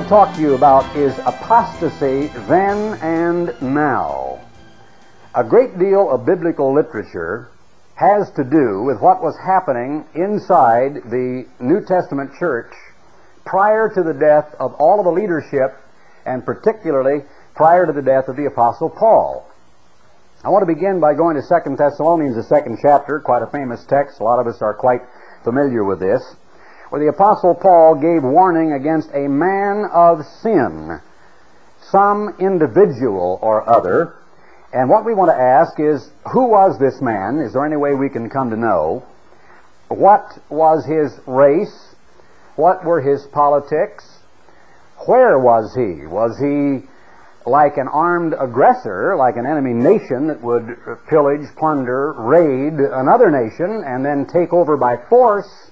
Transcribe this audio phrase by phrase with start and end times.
[0.00, 4.40] Want to talk to you about is apostasy then and now.
[5.34, 7.50] A great deal of biblical literature
[7.96, 12.72] has to do with what was happening inside the New Testament church
[13.44, 15.76] prior to the death of all of the leadership
[16.24, 17.22] and particularly
[17.54, 19.46] prior to the death of the Apostle Paul.
[20.42, 23.84] I want to begin by going to 2 Thessalonians, the second chapter, quite a famous
[23.84, 24.20] text.
[24.20, 25.02] A lot of us are quite
[25.44, 26.24] familiar with this
[26.90, 31.00] where the Apostle Paul gave warning against a man of sin,
[31.80, 34.16] some individual or other.
[34.72, 37.38] And what we want to ask is, who was this man?
[37.38, 39.04] Is there any way we can come to know?
[39.88, 41.94] What was his race?
[42.56, 44.18] What were his politics?
[45.06, 46.06] Where was he?
[46.06, 46.86] Was he
[47.46, 50.76] like an armed aggressor, like an enemy nation that would
[51.08, 55.69] pillage, plunder, raid another nation, and then take over by force?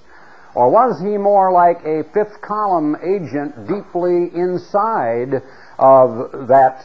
[0.55, 5.43] Or was he more like a fifth column agent deeply inside
[5.77, 6.83] of that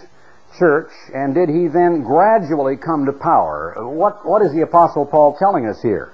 [0.58, 0.90] church?
[1.14, 3.74] And did he then gradually come to power?
[3.78, 6.12] What, what is the Apostle Paul telling us here?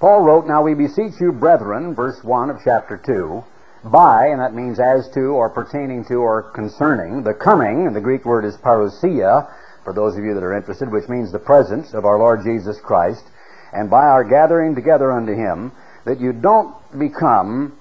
[0.00, 3.44] Paul wrote, Now we beseech you, brethren, verse 1 of chapter 2,
[3.90, 8.00] by, and that means as to, or pertaining to, or concerning, the coming, and the
[8.00, 9.48] Greek word is parousia,
[9.82, 12.80] for those of you that are interested, which means the presence of our Lord Jesus
[12.80, 13.24] Christ,
[13.72, 15.72] and by our gathering together unto him,
[16.04, 17.76] that you don't become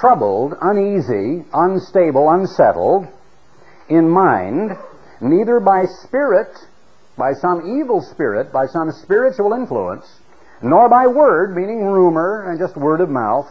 [0.00, 3.06] troubled, uneasy, unstable, unsettled
[3.88, 4.70] in mind,
[5.20, 6.54] neither by spirit,
[7.16, 10.20] by some evil spirit, by some spiritual influence,
[10.62, 13.48] nor by word, meaning rumor and just word of mouth,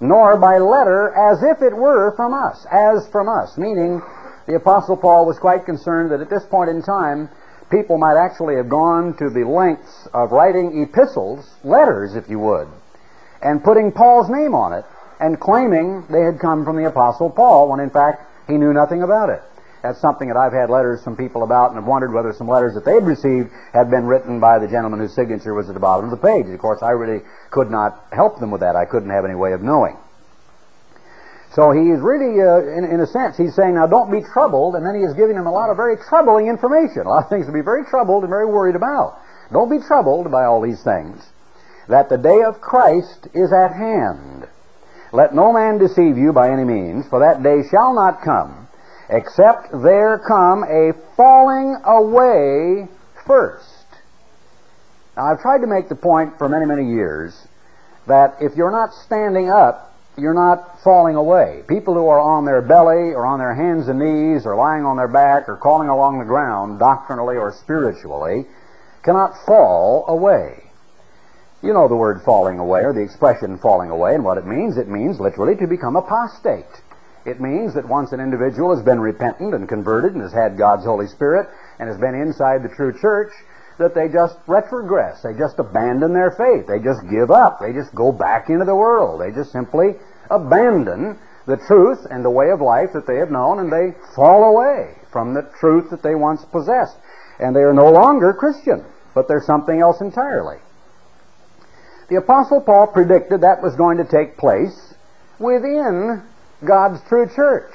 [0.00, 4.00] nor by letter as if it were from us, as from us, meaning
[4.46, 7.28] the Apostle Paul was quite concerned that at this point in time,
[7.70, 12.68] people might actually have gone to the lengths of writing epistles, letters, if you would,
[13.42, 14.84] and putting Paul's name on it
[15.20, 19.02] and claiming they had come from the Apostle Paul when in fact he knew nothing
[19.02, 19.42] about it.
[19.82, 22.74] That's something that I've had letters from people about and have wondered whether some letters
[22.74, 26.04] that they'd received had been written by the gentleman whose signature was at the bottom
[26.04, 26.46] of the page.
[26.46, 28.76] Of course, I really could not help them with that.
[28.76, 29.96] I couldn't have any way of knowing.
[31.54, 34.76] So he is really, uh, in, in, a sense, he's saying, now don't be troubled,
[34.76, 37.30] and then he is giving them a lot of very troubling information, a lot of
[37.30, 39.18] things to be very troubled and very worried about.
[39.50, 41.18] Don't be troubled by all these things
[41.90, 44.46] that the day of Christ is at hand.
[45.12, 48.68] Let no man deceive you by any means, for that day shall not come,
[49.08, 52.86] except there come a falling away
[53.26, 53.66] first.
[55.16, 57.36] Now, I've tried to make the point for many, many years
[58.06, 61.64] that if you're not standing up, you're not falling away.
[61.68, 64.96] People who are on their belly or on their hands and knees or lying on
[64.96, 68.46] their back or crawling along the ground, doctrinally or spiritually,
[69.02, 70.69] cannot fall away.
[71.62, 74.78] You know the word falling away, or the expression falling away, and what it means.
[74.78, 76.64] It means literally to become apostate.
[77.26, 80.84] It means that once an individual has been repentant and converted and has had God's
[80.84, 83.32] Holy Spirit and has been inside the true church,
[83.78, 85.20] that they just retrogress.
[85.22, 86.66] They just abandon their faith.
[86.66, 87.60] They just give up.
[87.60, 89.20] They just go back into the world.
[89.20, 89.96] They just simply
[90.30, 94.44] abandon the truth and the way of life that they have known and they fall
[94.44, 96.96] away from the truth that they once possessed.
[97.38, 98.84] And they are no longer Christian,
[99.14, 100.58] but they're something else entirely.
[102.10, 104.94] The Apostle Paul predicted that was going to take place
[105.38, 106.20] within
[106.64, 107.72] God's true church.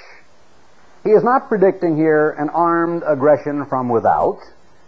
[1.05, 4.39] He is not predicting here an armed aggression from without.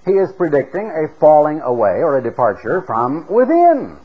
[0.06, 3.98] He is predicting a falling away or a departure from within.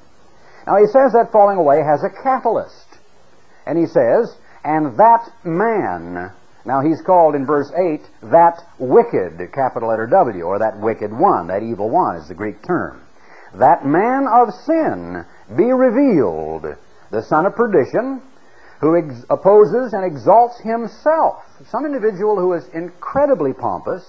[0.64, 2.86] Now he says that falling away has a catalyst.
[3.66, 6.30] And he says, and that man,
[6.64, 8.00] now he's called in verse 8,
[8.30, 12.62] that wicked, capital letter W, or that wicked one, that evil one is the Greek
[12.62, 13.02] term.
[13.54, 15.24] That man of sin
[15.56, 16.76] be revealed,
[17.10, 18.22] the son of perdition,
[18.80, 21.44] who ex- opposes and exalts himself.
[21.70, 24.04] Some individual who is incredibly pompous,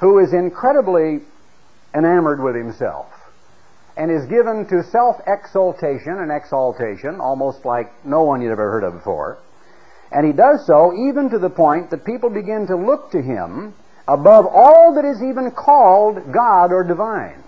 [0.00, 1.20] who is incredibly
[1.94, 3.06] enamored with himself,
[3.96, 8.84] and is given to self exaltation and exaltation, almost like no one you'd ever heard
[8.84, 9.38] of before.
[10.10, 13.74] And he does so even to the point that people begin to look to him
[14.06, 17.44] above all that is even called God or divine.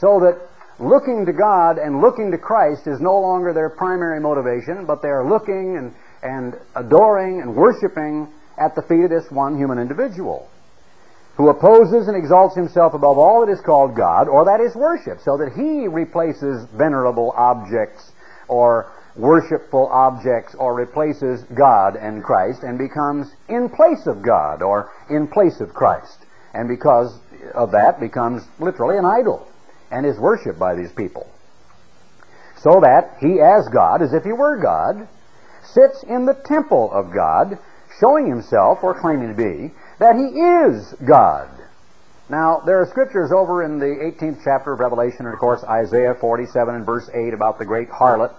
[0.00, 0.38] So that
[0.78, 5.08] looking to God and looking to Christ is no longer their primary motivation, but they
[5.08, 10.48] are looking and, and adoring and worshiping at the feet of this one human individual
[11.36, 15.20] who opposes and exalts himself above all that is called God, or that is worship,
[15.24, 18.10] so that he replaces venerable objects
[18.48, 24.90] or worshipful objects or replaces God and Christ and becomes in place of God or
[25.10, 26.26] in place of Christ.
[26.54, 27.16] And because
[27.54, 29.47] of that becomes literally an idol
[29.90, 31.28] and is worshipped by these people.
[32.56, 35.08] So that he, as God, as if he were God,
[35.62, 37.58] sits in the temple of God,
[38.00, 41.48] showing himself, or claiming to be, that he is God.
[42.28, 46.14] Now, there are scriptures over in the 18th chapter of Revelation, and of course Isaiah
[46.14, 48.34] 47 and verse 8 about the great harlot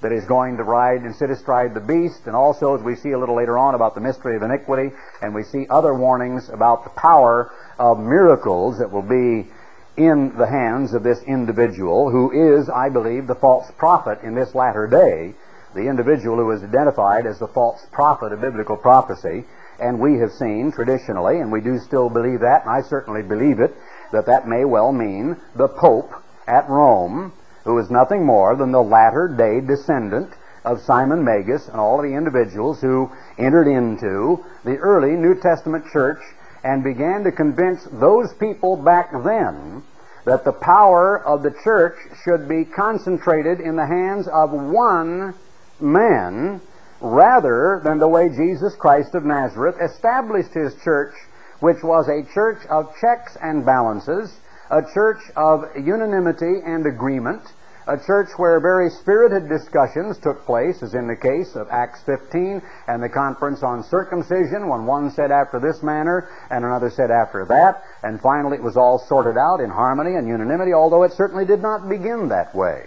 [0.00, 3.12] that is going to ride and sit astride the beast, and also as we see
[3.12, 6.84] a little later on about the mystery of iniquity, and we see other warnings about
[6.84, 9.50] the power of miracles that will be
[9.96, 14.54] in the hands of this individual who is, I believe, the false prophet in this
[14.54, 15.34] latter day,
[15.74, 19.44] the individual who is identified as the false prophet of biblical prophecy.
[19.78, 23.60] And we have seen traditionally, and we do still believe that, and I certainly believe
[23.60, 23.74] it,
[24.12, 26.12] that that may well mean the Pope
[26.46, 27.32] at Rome,
[27.64, 30.32] who is nothing more than the latter day descendant
[30.64, 35.84] of Simon Magus and all of the individuals who entered into the early New Testament
[35.92, 36.18] church
[36.66, 39.84] and began to convince those people back then
[40.24, 45.32] that the power of the church should be concentrated in the hands of one
[45.78, 46.60] man
[47.00, 51.14] rather than the way Jesus Christ of Nazareth established his church,
[51.60, 54.36] which was a church of checks and balances,
[54.68, 57.42] a church of unanimity and agreement,
[57.86, 62.60] a church where very spirited discussions took place, as in the case of Acts 15
[62.88, 67.44] and the conference on circumcision, when one said after this manner and another said after
[67.44, 71.44] that, and finally it was all sorted out in harmony and unanimity, although it certainly
[71.44, 72.86] did not begin that way.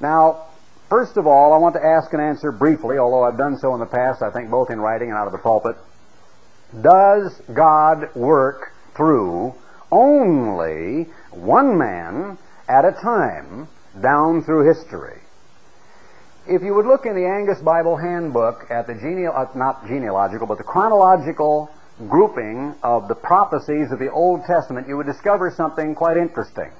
[0.00, 0.46] Now,
[0.88, 3.80] first of all, I want to ask and answer briefly, although I've done so in
[3.80, 5.76] the past, I think both in writing and out of the pulpit.
[6.82, 9.54] Does God work through
[9.92, 12.36] only one man
[12.68, 13.68] at a time
[14.02, 15.18] down through history.
[16.46, 20.46] If you would look in the Angus Bible Handbook at the geneal, uh, not genealogical,
[20.46, 21.70] but the chronological
[22.08, 26.70] grouping of the prophecies of the Old Testament, you would discover something quite interesting.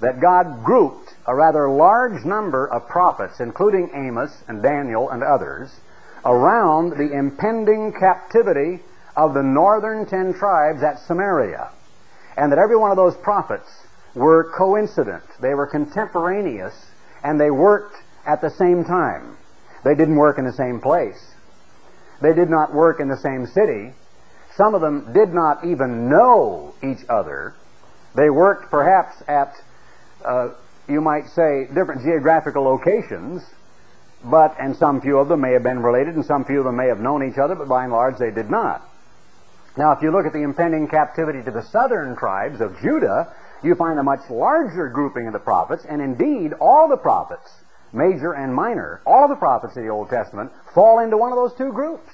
[0.00, 5.70] That God grouped a rather large number of prophets, including Amos and Daniel and others,
[6.24, 8.80] around the impending captivity
[9.14, 11.70] of the northern ten tribes at Samaria.
[12.36, 13.68] And that every one of those prophets
[14.14, 15.24] were coincident.
[15.40, 16.74] They were contemporaneous,
[17.22, 19.36] and they worked at the same time.
[19.84, 21.34] They didn't work in the same place.
[22.20, 23.92] They did not work in the same city.
[24.56, 27.54] Some of them did not even know each other.
[28.14, 29.54] They worked perhaps at,
[30.24, 30.50] uh,
[30.88, 33.42] you might say, different geographical locations,
[34.24, 36.76] but, and some few of them may have been related, and some few of them
[36.76, 38.86] may have known each other, but by and large they did not.
[39.76, 43.32] Now, if you look at the impending captivity to the southern tribes of Judah,
[43.62, 47.50] you find a much larger grouping of the prophets, and indeed, all the prophets,
[47.92, 51.54] major and minor, all the prophets of the Old Testament fall into one of those
[51.54, 52.10] two groups.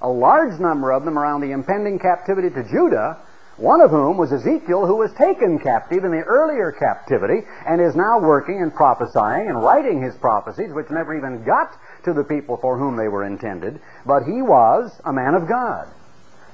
[0.00, 3.18] A large number of them around the impending captivity to Judah,
[3.56, 7.94] one of whom was Ezekiel, who was taken captive in the earlier captivity and is
[7.94, 11.70] now working and prophesying and writing his prophecies, which never even got
[12.04, 15.88] to the people for whom they were intended, but he was a man of God.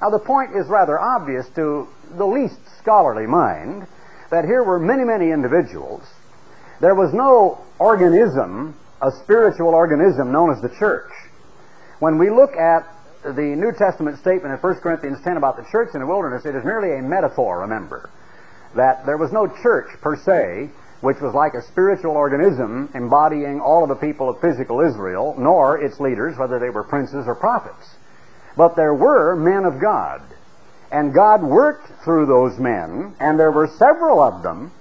[0.01, 3.87] Now, the point is rather obvious to the least scholarly mind
[4.31, 6.03] that here were many, many individuals.
[6.81, 11.10] There was no organism, a spiritual organism known as the church.
[11.99, 12.87] When we look at
[13.22, 16.55] the New Testament statement in 1 Corinthians 10 about the church in the wilderness, it
[16.55, 18.08] is merely a metaphor, remember.
[18.77, 20.70] That there was no church per se,
[21.03, 25.82] which was like a spiritual organism embodying all of the people of physical Israel, nor
[25.82, 27.94] its leaders, whether they were princes or prophets.
[28.56, 30.22] But there were men of God
[30.91, 34.73] and God worked through those men, and there were several of them,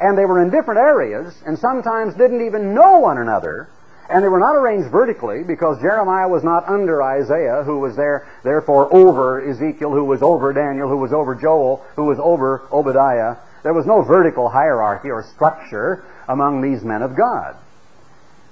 [0.00, 3.68] and they were in different areas, and sometimes didn't even know one another,
[4.10, 8.26] and they were not arranged vertically because Jeremiah was not under Isaiah, who was there,
[8.42, 13.36] therefore over Ezekiel, who was over Daniel, who was over Joel, who was over Obadiah.
[13.62, 17.56] There was no vertical hierarchy or structure among these men of God.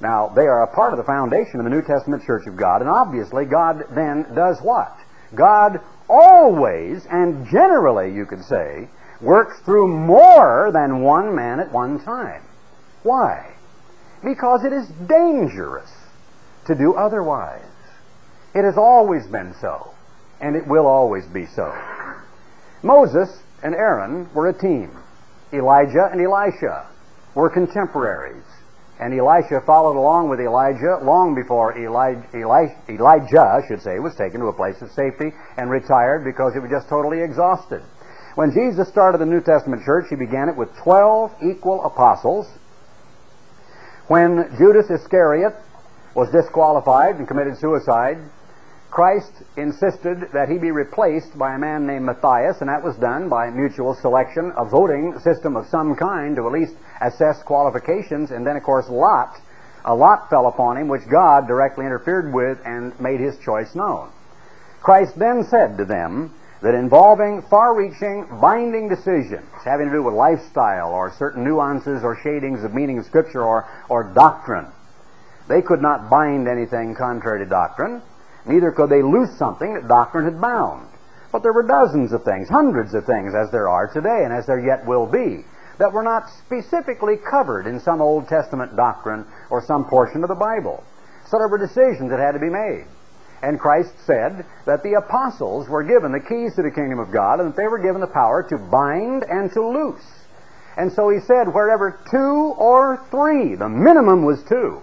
[0.00, 2.80] Now, they are a part of the foundation of the New Testament Church of God,
[2.80, 4.96] and obviously God then does what?
[5.34, 8.88] God always, and generally, you could say,
[9.20, 12.42] works through more than one man at one time.
[13.02, 13.54] Why?
[14.22, 15.90] Because it is dangerous
[16.66, 17.62] to do otherwise.
[18.54, 19.94] It has always been so,
[20.40, 21.72] and it will always be so.
[22.82, 24.90] Moses and Aaron were a team.
[25.52, 26.86] Elijah and Elisha
[27.34, 28.44] were contemporaries.
[29.00, 32.22] And Elisha followed along with Elijah long before Elijah,
[32.88, 36.60] Elijah, I should say, was taken to a place of safety and retired because he
[36.60, 37.82] was just totally exhausted.
[38.34, 42.46] When Jesus started the New Testament church, he began it with 12 equal apostles.
[44.06, 45.54] When Judas Iscariot
[46.14, 48.18] was disqualified and committed suicide,
[48.90, 53.28] Christ insisted that he be replaced by a man named Matthias, and that was done
[53.28, 58.46] by mutual selection, a voting system of some kind to at least assess qualifications, and
[58.46, 59.36] then, of course, Lot
[59.84, 64.10] a lot fell upon him which God directly interfered with and made his choice known.
[64.82, 70.14] Christ then said to them that involving far reaching, binding decisions having to do with
[70.14, 74.66] lifestyle or certain nuances or shadings of meaning of Scripture or, or doctrine,
[75.48, 78.02] they could not bind anything contrary to doctrine,
[78.50, 80.88] neither could they loose something that doctrine had bound.
[81.32, 84.46] But there were dozens of things, hundreds of things, as there are today and as
[84.46, 85.44] there yet will be,
[85.78, 90.34] that were not specifically covered in some Old Testament doctrine or some portion of the
[90.34, 90.82] Bible.
[91.28, 92.84] So there were decisions that had to be made.
[93.42, 97.40] And Christ said that the apostles were given the keys to the kingdom of God
[97.40, 100.04] and that they were given the power to bind and to loose.
[100.76, 104.82] And so he said, wherever two or three, the minimum was two,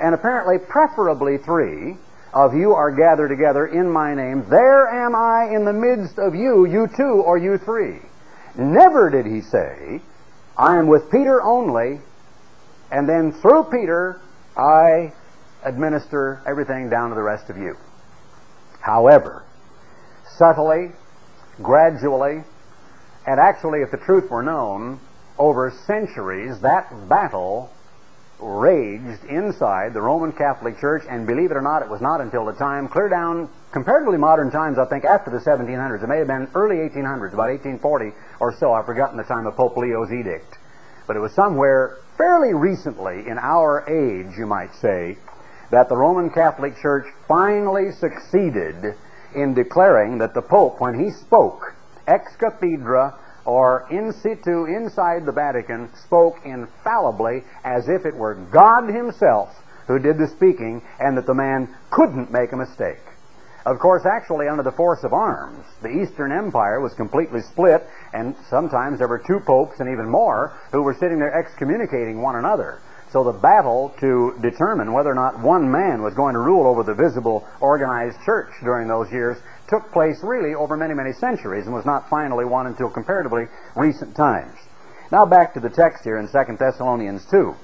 [0.00, 1.96] and apparently preferably three,
[2.32, 6.34] of you are gathered together in my name, there am I in the midst of
[6.34, 7.98] you, you two or you three.
[8.56, 10.00] Never did he say,
[10.56, 12.00] I am with Peter only,
[12.90, 14.20] and then through Peter
[14.56, 15.12] I
[15.62, 17.76] administer everything down to the rest of you.
[18.80, 19.44] However,
[20.36, 20.92] subtly,
[21.62, 22.44] gradually,
[23.26, 24.98] and actually, if the truth were known,
[25.38, 27.70] over centuries, that battle
[28.42, 32.44] raged inside the Roman Catholic Church, and believe it or not, it was not until
[32.44, 36.02] the time, clear down, comparatively modern times, I think, after the 1700s.
[36.02, 38.72] It may have been early 1800s, about 1840 or so.
[38.72, 40.58] I've forgotten the time of Pope Leo's edict.
[41.06, 45.16] But it was somewhere fairly recently in our age, you might say,
[45.70, 48.94] that the Roman Catholic Church finally succeeded
[49.34, 51.74] in declaring that the Pope, when he spoke
[52.06, 58.88] ex cathedra or in situ inside the Vatican, spoke infallibly as if it were God
[58.88, 59.50] Himself
[59.86, 63.00] who did the speaking and that the man couldn't make a mistake.
[63.64, 68.34] Of course, actually, under the force of arms, the Eastern Empire was completely split, and
[68.50, 72.80] sometimes there were two popes and even more who were sitting there excommunicating one another.
[73.12, 76.82] So the battle to determine whether or not one man was going to rule over
[76.82, 79.36] the visible organized church during those years
[79.68, 84.16] took place really over many, many centuries and was not finally won until comparatively recent
[84.16, 84.58] times.
[85.10, 87.54] Now back to the text here in 2 Thessalonians 2.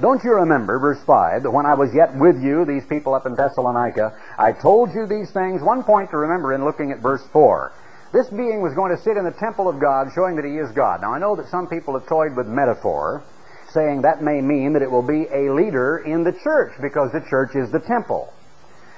[0.00, 3.26] Don't you remember, verse 5, that when I was yet with you, these people up
[3.26, 5.62] in Thessalonica, I told you these things?
[5.62, 7.70] One point to remember in looking at verse 4.
[8.12, 10.72] This being was going to sit in the temple of God, showing that he is
[10.72, 11.02] God.
[11.02, 13.22] Now I know that some people have toyed with metaphor,
[13.72, 17.24] saying that may mean that it will be a leader in the church because the
[17.28, 18.32] church is the temple.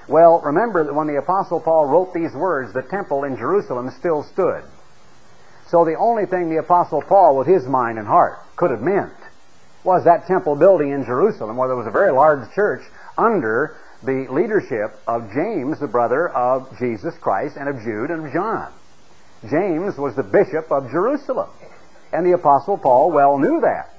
[0.09, 4.23] Well, remember that when the Apostle Paul wrote these words, the temple in Jerusalem still
[4.25, 4.65] stood.
[5.69, 9.13] So the only thing the Apostle Paul, with his mind and heart, could have meant
[9.85, 12.83] was that temple building in Jerusalem where there was a very large church
[13.19, 18.33] under the leadership of James, the brother of Jesus Christ, and of Jude and of
[18.33, 18.73] John.
[19.49, 21.51] James was the bishop of Jerusalem.
[22.13, 23.91] And the Apostle Paul well knew that.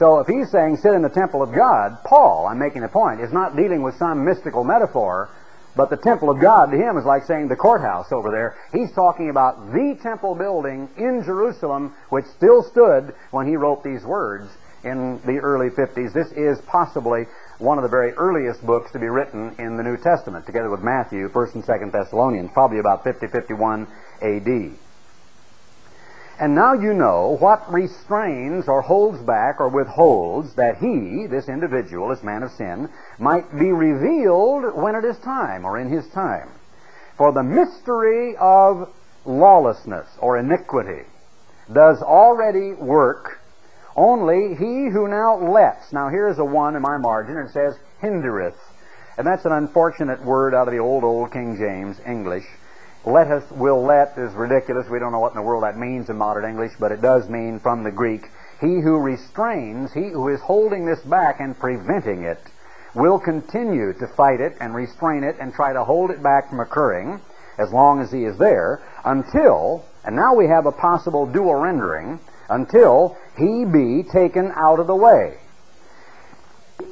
[0.00, 3.20] So if he's saying sit in the temple of God, Paul, I'm making a point,
[3.20, 5.28] is not dealing with some mystical metaphor,
[5.76, 8.56] but the temple of God to him is like saying the courthouse over there.
[8.72, 14.02] He's talking about the temple building in Jerusalem, which still stood when he wrote these
[14.02, 14.48] words
[14.84, 16.14] in the early 50s.
[16.14, 17.26] This is possibly
[17.58, 20.80] one of the very earliest books to be written in the New Testament, together with
[20.80, 23.86] Matthew, 1st and 2nd Thessalonians, probably about 50, 51
[24.22, 24.78] AD.
[26.40, 32.08] And now you know what restrains or holds back or withholds that he, this individual,
[32.08, 36.48] this man of sin, might be revealed when it is time or in his time.
[37.18, 38.88] For the mystery of
[39.26, 41.04] lawlessness or iniquity
[41.70, 43.38] does already work.
[43.94, 47.76] Only he who now lets, now here's a one in my margin, and it says
[48.00, 48.56] hindereth.
[49.18, 52.46] And that's an unfortunate word out of the old, old King James English
[53.04, 54.88] let us will let is ridiculous.
[54.88, 57.28] We don't know what in the world that means in modern English, but it does
[57.28, 58.28] mean from the Greek.
[58.60, 62.40] He who restrains, he who is holding this back and preventing it,
[62.94, 66.60] will continue to fight it and restrain it and try to hold it back from
[66.60, 67.20] occurring
[67.58, 72.18] as long as he is there until, and now we have a possible dual rendering,
[72.48, 75.36] until he be taken out of the way.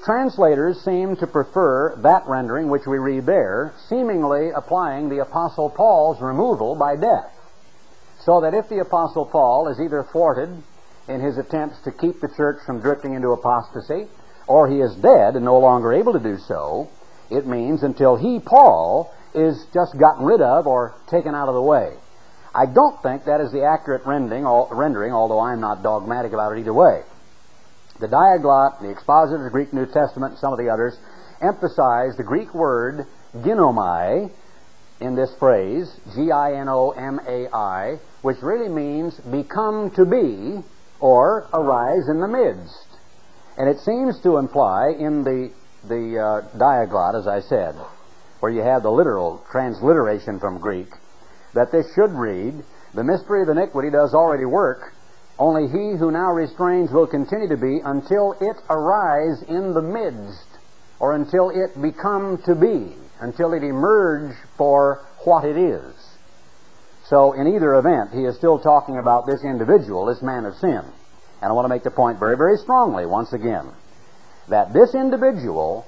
[0.04, 6.20] Translators seem to prefer that rendering which we read there, seemingly applying the Apostle Paul's
[6.20, 7.32] removal by death.
[8.20, 10.62] So that if the Apostle Paul is either thwarted
[11.08, 14.06] in his attempts to keep the church from drifting into apostasy,
[14.46, 16.88] or he is dead and no longer able to do so,
[17.30, 21.62] it means until he, Paul, is just gotten rid of or taken out of the
[21.62, 21.94] way.
[22.54, 24.44] I don't think that is the accurate rendering,
[25.12, 27.02] although I'm not dogmatic about it either way.
[28.00, 30.96] The Diaglott, the expositor of the Greek New Testament, and some of the others
[31.40, 34.30] emphasize the Greek word ginomai
[35.00, 40.62] in this phrase, G-I-N-O-M-A-I, which really means become to be
[41.00, 42.86] or arise in the midst.
[43.56, 45.52] And it seems to imply in the,
[45.84, 47.74] the uh, diaglott, as I said,
[48.40, 50.88] where you have the literal transliteration from Greek,
[51.54, 52.64] that this should read,
[52.94, 54.94] The mystery of iniquity does already work,
[55.38, 60.48] only he who now restrains will continue to be until it arise in the midst,
[60.98, 65.94] or until it become to be, until it emerge for what it is.
[67.06, 70.82] So, in either event, he is still talking about this individual, this man of sin.
[71.40, 73.70] And I want to make the point very, very strongly once again
[74.48, 75.86] that this individual,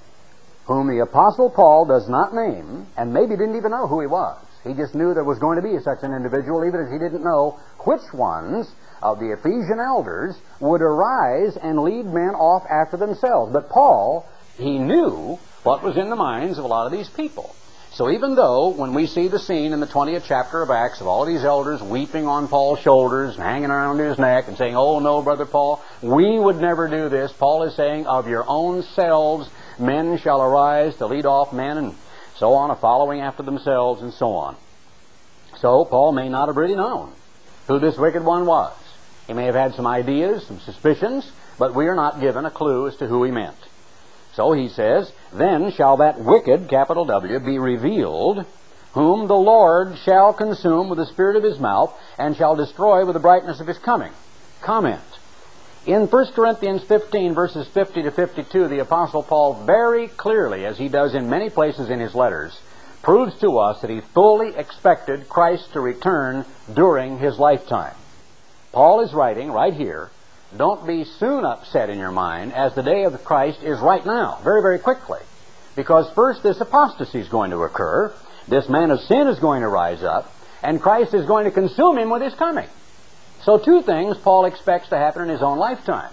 [0.66, 4.38] whom the Apostle Paul does not name, and maybe didn't even know who he was,
[4.64, 7.24] he just knew there was going to be such an individual, even if he didn't
[7.24, 8.70] know which ones
[9.02, 13.52] of the Ephesian elders would arise and lead men off after themselves.
[13.52, 14.26] But Paul,
[14.56, 17.54] he knew what was in the minds of a lot of these people.
[17.92, 21.08] So even though when we see the scene in the 20th chapter of Acts of
[21.08, 25.00] all these elders weeping on Paul's shoulders and hanging around his neck and saying, Oh
[25.00, 29.50] no, brother Paul, we would never do this, Paul is saying, Of your own selves
[29.78, 31.94] men shall arise to lead off men and
[32.36, 34.56] so on, a following after themselves and so on.
[35.58, 37.12] So Paul may not have really known
[37.66, 38.72] who this wicked one was.
[39.30, 42.88] He may have had some ideas, some suspicions, but we are not given a clue
[42.88, 43.54] as to who he meant.
[44.34, 48.44] So he says, Then shall that wicked, capital W, be revealed,
[48.90, 53.14] whom the Lord shall consume with the spirit of his mouth, and shall destroy with
[53.14, 54.10] the brightness of his coming.
[54.62, 55.00] Comment.
[55.86, 60.88] In 1 Corinthians 15, verses 50 to 52, the Apostle Paul very clearly, as he
[60.88, 62.58] does in many places in his letters,
[63.00, 66.44] proves to us that he fully expected Christ to return
[66.74, 67.94] during his lifetime.
[68.72, 70.10] Paul is writing right here
[70.56, 74.40] don't be soon upset in your mind as the day of Christ is right now,
[74.42, 75.20] very, very quickly.
[75.76, 78.12] Because first this apostasy is going to occur,
[78.48, 81.98] this man of sin is going to rise up, and Christ is going to consume
[81.98, 82.68] him with his coming.
[83.44, 86.10] So two things Paul expects to happen in his own lifetime.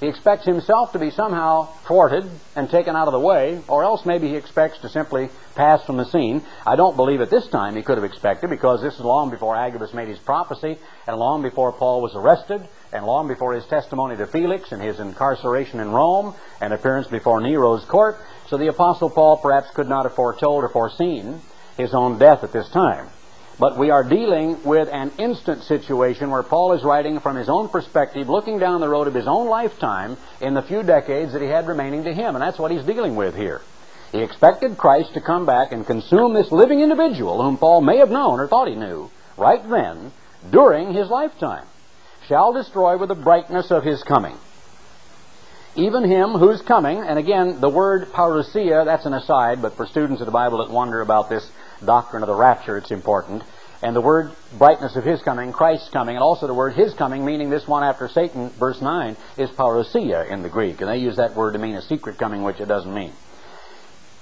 [0.00, 2.24] He expects himself to be somehow thwarted
[2.56, 5.98] and taken out of the way, or else maybe he expects to simply pass from
[5.98, 6.42] the scene.
[6.66, 9.56] I don't believe at this time he could have expected, because this is long before
[9.56, 14.16] Agabus made his prophecy, and long before Paul was arrested, and long before his testimony
[14.16, 18.16] to Felix and his incarceration in Rome and appearance before Nero's court.
[18.48, 21.42] So the Apostle Paul perhaps could not have foretold or foreseen
[21.76, 23.08] his own death at this time.
[23.60, 27.68] But we are dealing with an instant situation where Paul is writing from his own
[27.68, 31.48] perspective, looking down the road of his own lifetime in the few decades that he
[31.48, 32.34] had remaining to him.
[32.34, 33.60] And that's what he's dealing with here.
[34.12, 38.10] He expected Christ to come back and consume this living individual whom Paul may have
[38.10, 40.12] known or thought he knew right then
[40.50, 41.66] during his lifetime.
[42.28, 44.38] Shall destroy with the brightness of his coming.
[45.76, 50.20] Even him who's coming, and again, the word parousia, that's an aside, but for students
[50.20, 51.48] of the Bible that wonder about this
[51.84, 53.42] doctrine of the rapture, it's important.
[53.82, 57.24] And the word brightness of his coming, Christ's coming, and also the word his coming,
[57.24, 60.80] meaning this one after Satan, verse 9, is parousia in the Greek.
[60.80, 63.12] And they use that word to mean a secret coming, which it doesn't mean.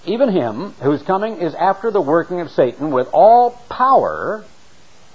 [0.06, 4.44] Even him whose coming is after the working of Satan with all power,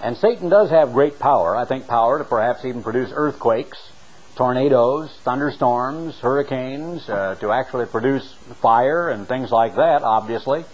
[0.01, 3.77] and Satan does have great power, I think power to perhaps even produce earthquakes,
[4.35, 10.65] tornadoes, thunderstorms, hurricanes, uh, to actually produce fire and things like that, obviously.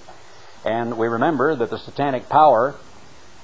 [0.65, 2.75] And we remember that the satanic power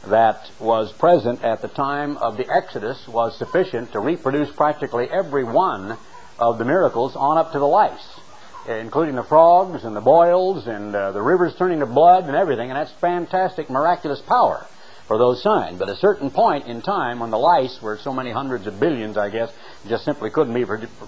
[0.08, 5.44] that was present at the time of the Exodus was sufficient to reproduce practically every
[5.44, 5.98] one
[6.38, 8.20] of the miracles on up to the lice,
[8.68, 12.70] including the frogs and the boils and uh, the rivers turning to blood and everything.
[12.70, 14.68] And that's fantastic, miraculous power
[15.08, 15.78] for those signs.
[15.78, 18.80] But at a certain point in time, when the lice were so many hundreds of
[18.80, 19.54] billions, I guess,
[19.88, 20.66] just simply couldn't be,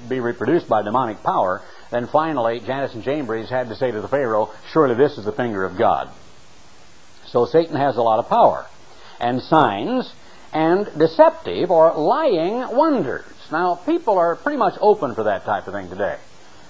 [0.08, 4.08] be reproduced by demonic power, then finally Jannes and Jambres had to say to the
[4.08, 6.10] Pharaoh, surely this is the finger of God.
[7.28, 8.66] So Satan has a lot of power.
[9.20, 10.14] And signs
[10.54, 13.26] and deceptive or lying wonders.
[13.52, 16.18] Now, people are pretty much open for that type of thing today.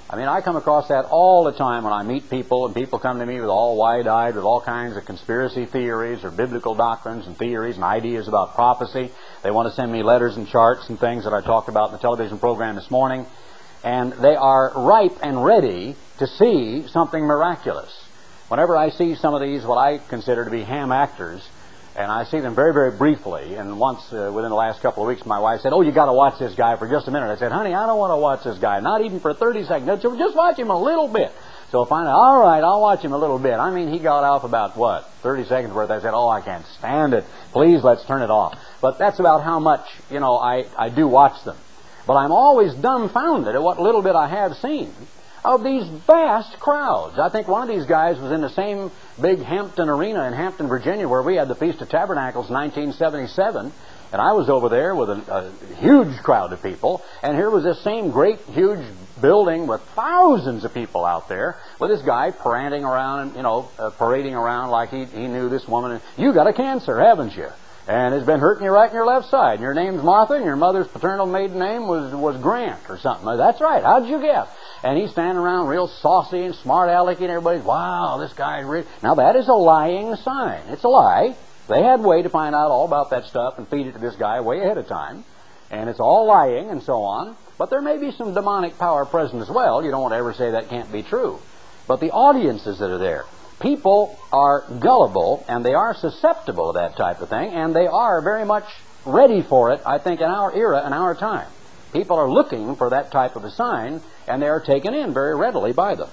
[0.10, 2.98] I mean, I come across that all the time when I meet people, and people
[2.98, 7.28] come to me with all wide-eyed with all kinds of conspiracy theories or biblical doctrines
[7.28, 9.12] and theories and ideas about prophecy.
[9.44, 11.92] They want to send me letters and charts and things that I talked about in
[11.92, 13.26] the television program this morning,
[13.84, 17.92] and they are ripe and ready to see something miraculous.
[18.48, 21.46] Whenever I see some of these, what I consider to be ham actors,
[21.98, 23.56] and I see them very, very briefly.
[23.56, 26.06] And once uh, within the last couple of weeks, my wife said, "Oh, you got
[26.06, 28.18] to watch this guy for just a minute." I said, "Honey, I don't want to
[28.18, 30.02] watch this guy, not even for 30 seconds.
[30.02, 31.32] Just watch him a little bit."
[31.72, 33.56] So finally, all right, I'll watch him a little bit.
[33.56, 35.90] I mean, he got off about what 30 seconds worth.
[35.90, 37.26] I said, "Oh, I can't stand it.
[37.52, 41.08] Please, let's turn it off." But that's about how much you know I I do
[41.08, 41.58] watch them.
[42.06, 44.94] But I'm always dumbfounded at what little bit I have seen
[45.56, 47.18] of these vast crowds.
[47.18, 50.68] I think one of these guys was in the same big Hampton Arena in Hampton,
[50.68, 53.72] Virginia, where we had the Feast of Tabernacles in 1977.
[54.12, 57.02] And I was over there with a, a huge crowd of people.
[57.24, 58.86] And here was this same great, huge
[59.22, 63.90] building with thousands of people out there, with this guy parading around, you know, uh,
[63.92, 66.02] parading around like he, he knew this woman.
[66.18, 67.48] You got a cancer, haven't you?
[67.88, 69.56] And it's been hurting you right in your left side.
[69.56, 73.38] And your name's Martha, and your mother's paternal maiden name was was Grant or something.
[73.38, 73.82] That's right.
[73.82, 74.50] How'd you guess?
[74.84, 78.86] And he's standing around real saucy and smart alecky, and everybody's, wow, this guy's rich.
[79.02, 80.62] Now that is a lying sign.
[80.70, 81.36] It's a lie.
[81.68, 84.16] They had way to find out all about that stuff and feed it to this
[84.16, 85.26] guy way ahead of time.
[85.70, 87.36] And it's all lying and so on.
[87.58, 89.84] But there may be some demonic power present as well.
[89.84, 91.40] You don't want to ever say that can't be true.
[91.88, 93.26] But the audiences that are there,
[93.60, 98.22] people are gullible and they are susceptible to that type of thing, and they are
[98.22, 98.66] very much
[99.06, 101.48] ready for it, I think, in our era and our time.
[101.94, 105.36] People are looking for that type of a sign, and they are taken in very
[105.36, 106.10] readily by them.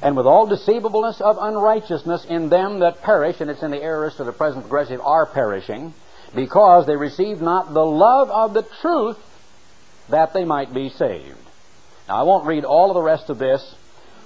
[0.00, 4.20] And with all deceivableness of unrighteousness in them that perish, and it's in the aorist
[4.20, 5.92] of the present progressive, are perishing,
[6.34, 9.18] because they receive not the love of the truth
[10.08, 11.36] that they might be saved.
[12.08, 13.74] Now, I won't read all of the rest of this,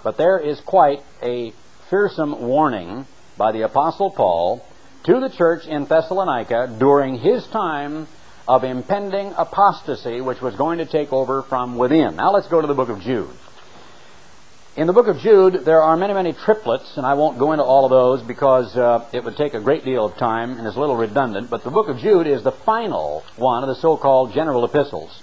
[0.03, 1.53] but there is quite a
[1.88, 4.64] fearsome warning by the Apostle Paul
[5.05, 8.07] to the church in Thessalonica during his time
[8.53, 12.17] of impending apostasy, which was going to take over from within.
[12.17, 13.35] Now, let's go to the book of Jude.
[14.77, 17.65] In the book of Jude, there are many, many triplets, and I won't go into
[17.65, 20.77] all of those because uh, it would take a great deal of time and is
[20.77, 21.49] a little redundant.
[21.49, 25.23] But the book of Jude is the final one of the so called general epistles.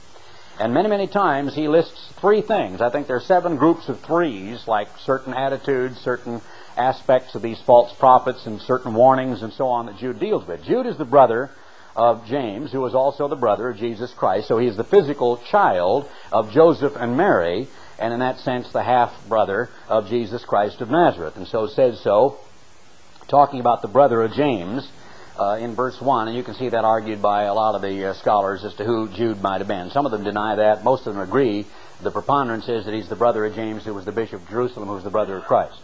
[0.59, 2.81] And many, many times he lists three things.
[2.81, 6.41] I think there are seven groups of threes, like certain attitudes, certain
[6.75, 10.63] aspects of these false prophets, and certain warnings and so on that Jude deals with.
[10.63, 11.51] Jude is the brother
[11.99, 14.47] of James, who was also the brother of Jesus Christ.
[14.47, 17.67] So he is the physical child of Joseph and Mary,
[17.99, 21.35] and in that sense, the half brother of Jesus Christ of Nazareth.
[21.35, 22.37] And so says so,
[23.27, 24.89] talking about the brother of James
[25.37, 28.05] uh, in verse 1, and you can see that argued by a lot of the
[28.05, 29.91] uh, scholars as to who Jude might have been.
[29.91, 30.85] Some of them deny that.
[30.85, 31.65] Most of them agree.
[32.01, 34.87] The preponderance is that he's the brother of James, who was the bishop of Jerusalem,
[34.87, 35.81] who was the brother of Christ.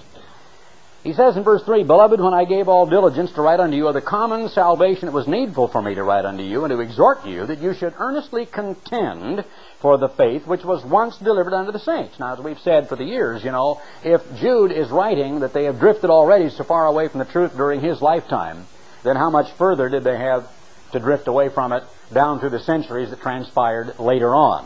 [1.06, 3.88] He says in verse 3, Beloved, when I gave all diligence to write unto you
[3.88, 6.80] of the common salvation, it was needful for me to write unto you and to
[6.80, 9.46] exhort you that you should earnestly contend
[9.82, 12.20] for the faith which was once delivered unto the saints.
[12.20, 15.66] Now, as we've said for the years, you know, if Jude is writing that they
[15.66, 18.66] have drifted already so far away from the truth during his lifetime,
[19.04, 20.50] then how much further did they have
[20.92, 24.66] to drift away from it down through the centuries that transpired later on?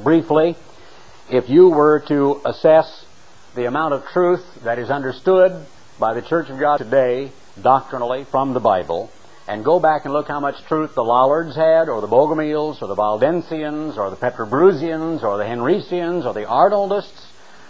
[0.00, 0.54] Briefly,
[1.28, 3.03] if you were to assess
[3.54, 5.64] the amount of truth that is understood
[5.98, 9.10] by the Church of God today, doctrinally, from the Bible,
[9.46, 12.88] and go back and look how much truth the Lollards had, or the Bogomils, or
[12.88, 17.26] the Valdensians, or the Petrobrusians, or the Henricians, or the Arnoldists,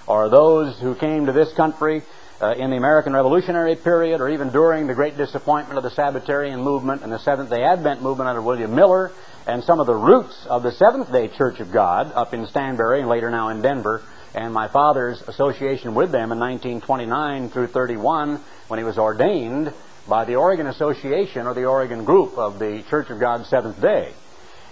[0.06, 2.02] or those who came to this country
[2.40, 6.62] uh, in the American Revolutionary period, or even during the great disappointment of the Sabbatarian
[6.62, 9.12] movement and the Seventh day Advent movement under William Miller,
[9.46, 13.00] and some of the roots of the Seventh day Church of God up in Stanberry
[13.00, 14.02] and later now in Denver,
[14.34, 19.72] and my father's association with them in 1929 through 31 when he was ordained
[20.08, 24.12] by the Oregon Association or the Oregon Group of the Church of God Seventh day.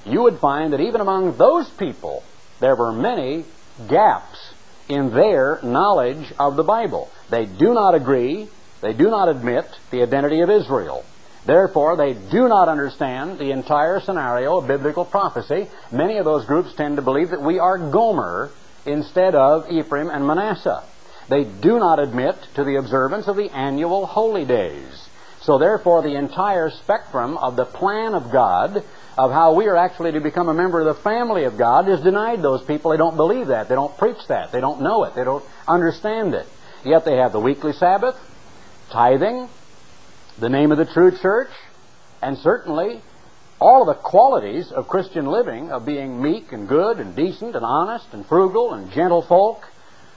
[0.05, 2.23] You would find that even among those people,
[2.61, 3.45] there were many
[3.89, 4.53] gaps
[4.89, 7.11] in their knowledge of the Bible.
[7.31, 8.49] They do not agree,
[8.81, 11.05] they do not admit the identity of Israel.
[11.47, 15.69] Therefore, they do not understand the entire scenario of biblical prophecy.
[15.91, 18.51] Many of those groups tend to believe that we are Gomer
[18.87, 20.83] instead of Ephraim and Manasseh.
[21.29, 25.09] They do not admit to the observance of the annual holy days.
[25.41, 28.85] So, therefore, the entire spectrum of the plan of God
[29.19, 32.01] of how we are actually to become a member of the family of God is
[32.01, 32.91] denied those people.
[32.91, 33.69] They don't believe that.
[33.69, 34.53] They don't preach that.
[34.53, 35.15] They don't know it.
[35.15, 36.47] They don't understand it.
[36.85, 38.17] Yet they have the weekly Sabbath,
[38.91, 39.49] tithing,
[40.39, 41.51] the name of the true church,
[42.23, 43.03] and certainly
[43.63, 47.65] all of the qualities of Christian living, of being meek and good and decent and
[47.65, 49.69] honest and frugal and gentle folk.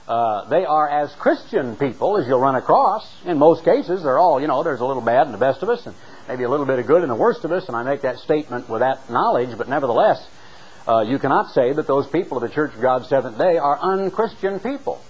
[0.08, 3.08] Uh, they are as Christian people as you'll run across.
[3.24, 5.68] In most cases, they're all, you know, there's a little bad in the best of
[5.68, 5.96] us, and
[6.28, 8.18] maybe a little bit of good in the worst of us, and I make that
[8.18, 10.24] statement with that knowledge, but nevertheless,
[10.86, 13.78] uh, you cannot say that those people of the Church of God Seventh day are
[13.80, 15.00] unchristian people.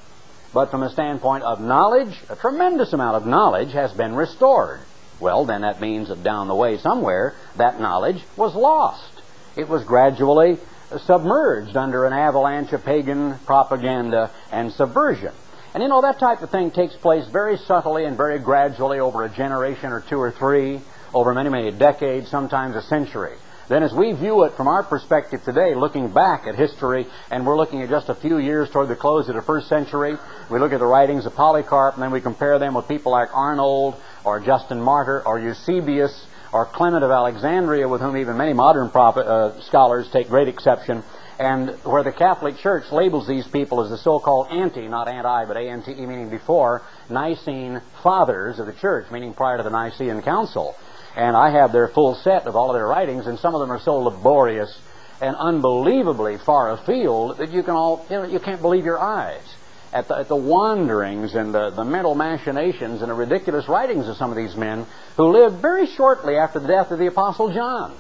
[0.55, 4.81] But from a standpoint of knowledge, a tremendous amount of knowledge has been restored.
[5.21, 9.23] Well, then that means that down the way somewhere, that knowledge was lost.
[9.57, 10.59] It was gradually
[11.05, 15.33] submerged under an avalanche of pagan propaganda and subversion.
[15.75, 19.25] And you know, that type of thing takes place very subtly and very gradually over
[19.25, 20.81] a generation or two or three,
[21.13, 23.37] over many, many decades, sometimes a century.
[23.69, 27.57] Then, as we view it from our perspective today, looking back at history, and we're
[27.57, 30.17] looking at just a few years toward the close of the first century,
[30.51, 33.29] we look at the writings of Polycarp, and then we compare them with people like
[33.35, 33.97] Arnold,
[34.27, 39.27] or Justin Martyr, or Eusebius, or Clement of Alexandria, with whom even many modern prophet,
[39.27, 41.03] uh, scholars take great exception.
[41.39, 45.59] and where the Catholic Church labels these people as the so-called anti, not anti, but
[45.59, 50.75] A-N-T-E, meaning before, Nicene fathers of the church, meaning prior to the Nicene Council.
[51.15, 53.71] And I have their full set of all of their writings, and some of them
[53.71, 54.81] are so laborious
[55.21, 59.56] and unbelievably far afield that you can all, you know, you can't believe your eyes
[59.93, 64.17] at the, at the wanderings and the, the mental machinations and the ridiculous writings of
[64.17, 67.97] some of these men who lived very shortly after the death of the Apostle John.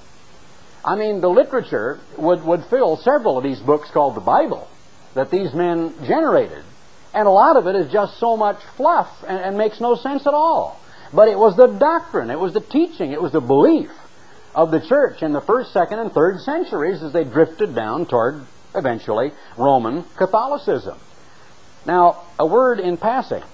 [0.85, 4.68] I mean, the literature would, would fill several of these books called the Bible
[5.14, 6.62] that these men generated.
[7.12, 10.27] And a lot of it is just so much fluff and, and makes no sense
[10.27, 10.81] at all.
[11.12, 13.90] But it was the doctrine, it was the teaching, it was the belief
[14.55, 18.46] of the church in the first, second, and third centuries as they drifted down toward,
[18.75, 20.99] eventually, Roman Catholicism.
[21.87, 23.44] Now, a word in passing.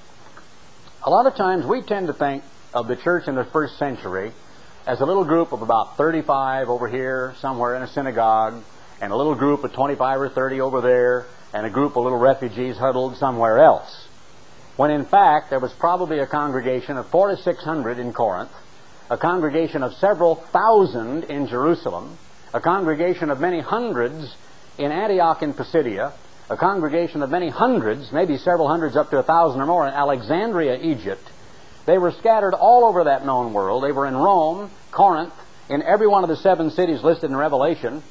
[1.05, 2.43] A lot of times we tend to think
[2.73, 4.33] of the church in the first century
[4.87, 8.63] as a little group of about 35 over here, somewhere in a synagogue,
[9.03, 12.19] and a little group of 25 or 30 over there, and a group of little
[12.19, 14.09] refugees huddled somewhere else.
[14.77, 18.51] When in fact, there was probably a congregation of four to 600 in Corinth,
[19.11, 22.17] a congregation of several thousand in Jerusalem,
[22.55, 24.35] a congregation of many hundreds
[24.79, 26.15] in Antioch in Pisidia,
[26.53, 29.95] a congregation of many hundreds, maybe several hundreds up to a thousand or more in
[29.95, 31.27] Alexandria, Egypt,
[31.87, 33.83] they were scattered all over that known world.
[33.83, 35.33] They were in Rome, Corinth,
[35.71, 38.03] in every one of the seven cities listed in Revelation.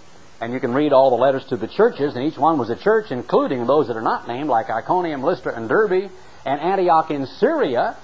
[0.42, 2.76] And you can read all the letters to the churches, and each one was a
[2.76, 6.10] church, including those that are not named, like Iconium, Lystra, and Derbe,
[6.44, 7.96] and Antioch in Syria.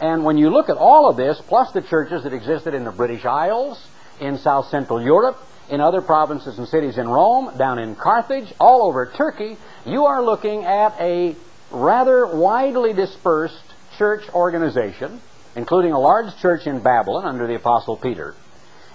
[0.00, 2.90] And when you look at all of this, plus the churches that existed in the
[2.90, 3.80] British Isles,
[4.20, 5.38] in South Central Europe,
[5.70, 10.22] in other provinces and cities in Rome, down in Carthage, all over Turkey, you are
[10.22, 11.36] looking at a
[11.70, 13.62] rather widely dispersed
[13.96, 15.20] church organization,
[15.56, 18.34] including a large church in Babylon under the Apostle Peter,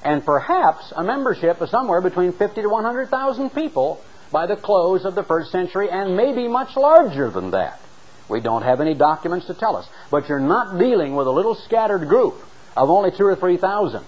[0.03, 5.15] and perhaps a membership of somewhere between 50 to 100,000 people by the close of
[5.15, 7.79] the first century, and maybe much larger than that.
[8.27, 9.87] We don't have any documents to tell us.
[10.09, 12.35] But you're not dealing with a little scattered group
[12.75, 14.03] of only two or three thousand.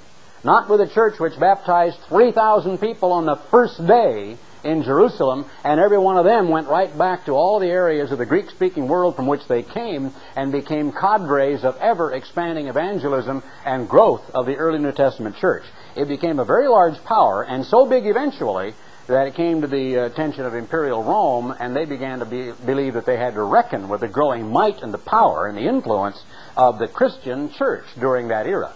[0.46, 5.80] Not with a church which baptized 3,000 people on the first day in Jerusalem, and
[5.80, 8.88] every one of them went right back to all the areas of the Greek speaking
[8.88, 14.46] world from which they came and became cadres of ever expanding evangelism and growth of
[14.46, 15.64] the early New Testament church.
[15.96, 18.76] It became a very large power, and so big eventually
[19.08, 22.94] that it came to the attention of imperial Rome, and they began to be, believe
[22.94, 26.24] that they had to reckon with the growing might and the power and the influence
[26.56, 28.74] of the Christian church during that era.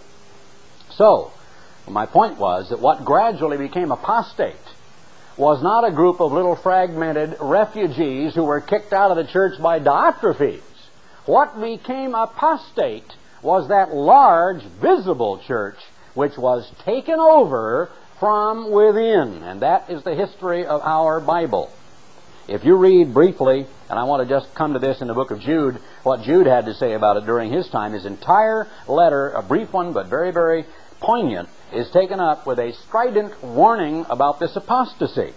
[0.90, 1.32] So,
[1.90, 4.56] my point was that what gradually became apostate
[5.38, 9.60] was not a group of little fragmented refugees who were kicked out of the church
[9.62, 10.62] by Diotrephes.
[11.26, 15.78] What became apostate was that large, visible church
[16.14, 19.44] which was taken over from within.
[19.44, 21.72] And that is the history of our Bible.
[22.48, 25.32] If you read briefly, and I want to just come to this in the book
[25.32, 29.30] of Jude, what Jude had to say about it during his time, his entire letter,
[29.32, 30.66] a brief one but very, very
[31.00, 35.34] poignant, is taken up with a strident warning about this apostasy.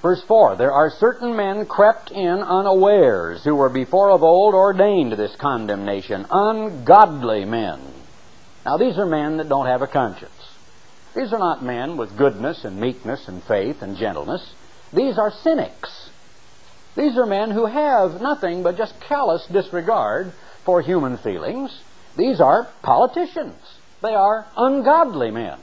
[0.00, 5.10] Verse 4 There are certain men crept in unawares, who were before of old ordained
[5.10, 7.80] to this condemnation, ungodly men.
[8.64, 10.30] Now, these are men that don't have a conscience.
[11.14, 14.54] These are not men with goodness and meekness and faith and gentleness.
[14.92, 16.10] These are cynics.
[16.94, 20.32] These are men who have nothing but just callous disregard
[20.64, 21.80] for human feelings.
[22.16, 23.56] These are politicians.
[24.02, 25.58] They are ungodly men,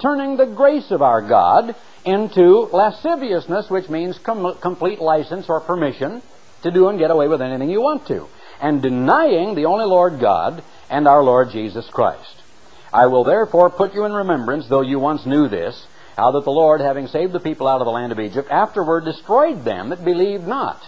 [0.00, 6.22] turning the grace of our God into lasciviousness, which means com- complete license or permission
[6.62, 8.26] to do and get away with anything you want to,
[8.60, 12.42] and denying the only Lord God and our Lord Jesus Christ.
[12.92, 16.50] I will therefore put you in remembrance, though you once knew this, how that the
[16.50, 20.04] Lord, having saved the people out of the land of Egypt, afterward destroyed them that
[20.04, 20.82] believed not.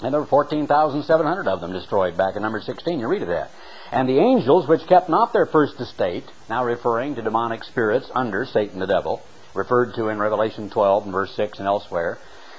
[0.00, 3.00] And there were 14,700 of them destroyed back in number 16.
[3.00, 3.50] You read of that.
[3.90, 8.44] And the angels which kept not their first estate, now referring to demonic spirits under
[8.44, 9.22] Satan the devil,
[9.54, 12.18] referred to in Revelation 12 and verse 6 and elsewhere,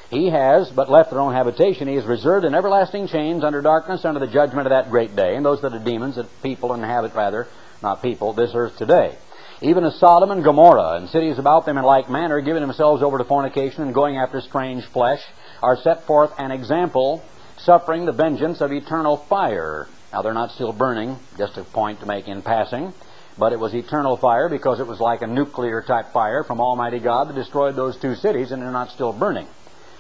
[0.10, 1.88] he has but left their own habitation.
[1.88, 5.36] He is reserved in everlasting chains under darkness under the judgment of that great day.
[5.36, 7.48] And those that are demons, that people inhabit rather,
[7.84, 9.16] not people, this earth today.
[9.62, 13.18] Even as Sodom and Gomorrah and cities about them in like manner, giving themselves over
[13.18, 15.22] to fornication and going after strange flesh,
[15.62, 17.24] are set forth an example,
[17.58, 22.08] suffering the vengeance of eternal fire now, they're not still burning, just a point to
[22.08, 22.94] make in passing,
[23.38, 27.00] but it was eternal fire because it was like a nuclear type fire from Almighty
[27.00, 29.48] God that destroyed those two cities, and they're not still burning.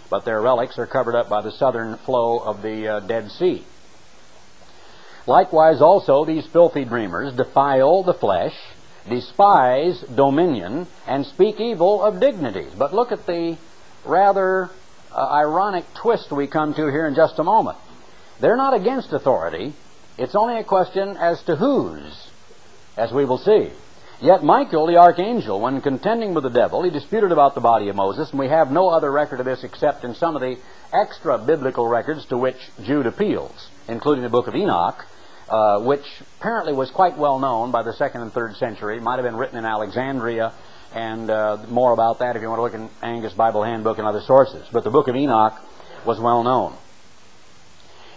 [0.09, 3.63] But their relics are covered up by the southern flow of the uh, Dead Sea.
[5.27, 8.55] Likewise, also, these filthy dreamers defile the flesh,
[9.09, 12.71] despise dominion, and speak evil of dignities.
[12.77, 13.57] But look at the
[14.05, 14.69] rather
[15.11, 17.77] uh, ironic twist we come to here in just a moment.
[18.39, 19.73] They're not against authority.
[20.17, 22.29] It's only a question as to whose,
[22.95, 23.71] as we will see.
[24.21, 27.95] Yet Michael, the archangel, when contending with the devil, he disputed about the body of
[27.95, 30.57] Moses, and we have no other record of this except in some of the
[30.91, 35.05] extra biblical records to which Jude appeals, including the book of Enoch,
[35.49, 36.05] uh, which
[36.39, 38.97] apparently was quite well known by the second and third century.
[38.97, 40.53] It might have been written in Alexandria,
[40.93, 44.07] and uh, more about that if you want to look in Angus Bible Handbook and
[44.07, 44.67] other sources.
[44.71, 45.59] But the book of Enoch
[46.05, 46.75] was well known.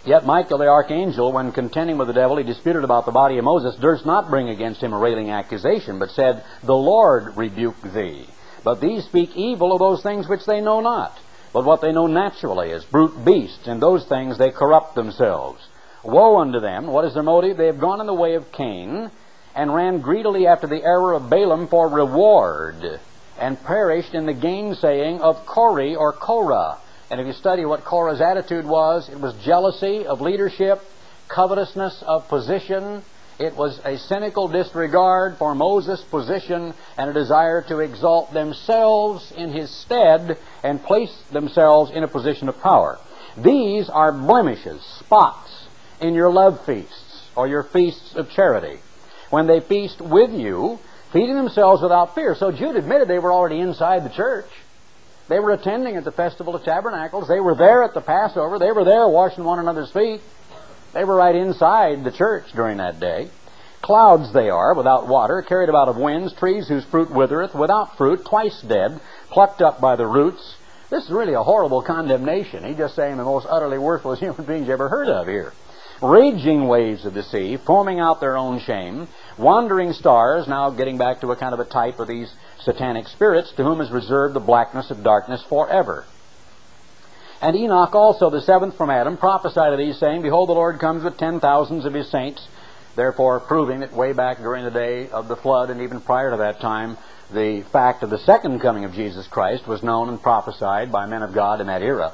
[0.05, 3.45] Yet Michael the archangel, when contending with the devil, he disputed about the body of
[3.45, 8.27] Moses, durst not bring against him a railing accusation, but said, The Lord rebuke thee.
[8.65, 11.17] But these speak evil of those things which they know not,
[11.53, 15.65] but what they know naturally, as brute beasts, and those things they corrupt themselves.
[16.03, 16.87] Woe unto them!
[16.87, 17.55] What is their motive?
[17.55, 19.09] They have gone in the way of Cain,
[19.55, 22.99] and ran greedily after the error of Balaam for reward,
[23.39, 26.77] and perished in the gainsaying of Core or Korah.
[27.09, 30.81] And if you study what Korah's attitude was, it was jealousy of leadership,
[31.29, 33.03] covetousness of position.
[33.39, 39.53] It was a cynical disregard for Moses' position and a desire to exalt themselves in
[39.53, 42.99] his stead and place themselves in a position of power.
[43.37, 45.42] These are blemishes, spots
[46.03, 48.79] in your love feasts or your feasts of charity.
[49.29, 50.77] When they feast with you,
[51.11, 52.35] feeding themselves without fear.
[52.35, 54.49] So Jude admitted they were already inside the church.
[55.29, 57.27] They were attending at the Festival of Tabernacles.
[57.27, 58.59] They were there at the Passover.
[58.59, 60.21] They were there washing one another's feet.
[60.93, 63.29] They were right inside the church during that day.
[63.81, 68.23] Clouds they are, without water, carried about of winds, trees whose fruit withereth, without fruit,
[68.25, 70.55] twice dead, plucked up by the roots.
[70.89, 72.63] This is really a horrible condemnation.
[72.63, 75.53] He's just saying the most utterly worthless human beings you ever heard of here
[76.03, 81.21] raging waves of the sea, forming out their own shame, wandering stars, now getting back
[81.21, 84.39] to a kind of a type of these satanic spirits, to whom is reserved the
[84.39, 86.05] blackness of darkness forever.
[87.41, 91.03] And Enoch also, the seventh from Adam, prophesied of these, saying, Behold, the Lord comes
[91.03, 92.47] with ten thousands of his saints,
[92.95, 96.37] therefore proving that way back during the day of the flood and even prior to
[96.37, 96.97] that time,
[97.33, 101.23] the fact of the second coming of Jesus Christ was known and prophesied by men
[101.23, 102.13] of God in that era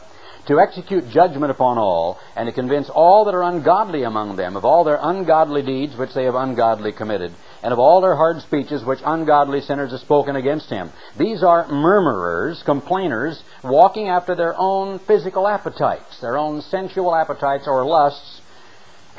[0.50, 4.66] to execute judgment upon all, and to convince all that are ungodly among them of
[4.66, 7.32] all their ungodly deeds which they have ungodly committed,
[7.62, 10.90] and of all their hard speeches which ungodly sinners have spoken against him.
[11.20, 17.86] These are murmurers, complainers, walking after their own physical appetites, their own sensual appetites or
[17.86, 18.42] lusts,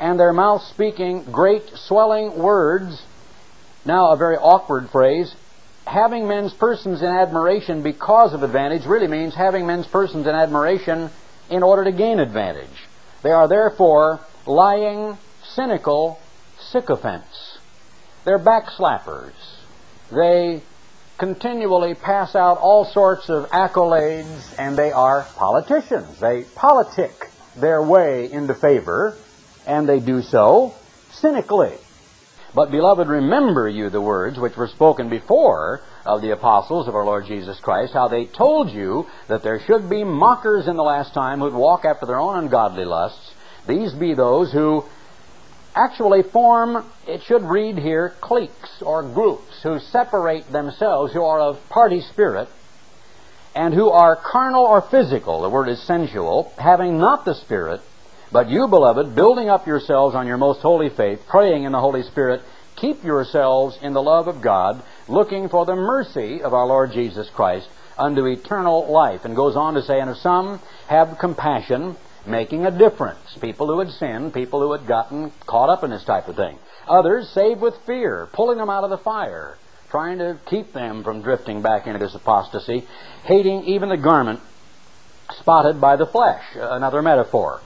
[0.01, 3.01] and their mouth speaking great swelling words.
[3.85, 5.33] Now, a very awkward phrase.
[5.87, 11.09] Having men's persons in admiration because of advantage really means having men's persons in admiration
[11.51, 12.87] in order to gain advantage.
[13.21, 16.19] They are therefore lying, cynical
[16.59, 17.59] sycophants.
[18.25, 19.33] They're backslappers.
[20.11, 20.61] They
[21.17, 26.19] continually pass out all sorts of accolades, and they are politicians.
[26.19, 29.15] They politic their way into favor,
[29.67, 30.73] and they do so
[31.11, 31.77] cynically.
[32.53, 37.05] But, beloved, remember you the words which were spoken before of the apostles of our
[37.05, 41.13] Lord Jesus Christ, how they told you that there should be mockers in the last
[41.13, 43.33] time who'd walk after their own ungodly lusts.
[43.67, 44.83] These be those who
[45.73, 51.69] actually form, it should read here, cliques or groups who separate themselves, who are of
[51.69, 52.49] party spirit,
[53.55, 57.81] and who are carnal or physical, the word is sensual, having not the Spirit,
[58.31, 62.03] but you, beloved, building up yourselves on your most holy faith, praying in the Holy
[62.03, 62.41] Spirit,
[62.75, 67.29] keep yourselves in the love of God, looking for the mercy of our Lord Jesus
[67.29, 67.67] Christ
[67.97, 69.25] unto eternal life.
[69.25, 73.37] And goes on to say, and if some have compassion, making a difference.
[73.41, 76.57] People who had sinned, people who had gotten caught up in this type of thing.
[76.87, 79.57] Others save with fear, pulling them out of the fire,
[79.89, 82.87] trying to keep them from drifting back into this apostasy,
[83.25, 84.39] hating even the garment
[85.31, 86.43] spotted by the flesh.
[86.55, 87.61] Another metaphor.